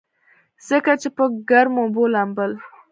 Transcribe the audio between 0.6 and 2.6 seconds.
ځکه چې پۀ ګرمو اوبو لامبل